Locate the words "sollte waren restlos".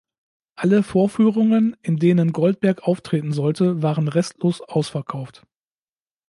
3.33-4.59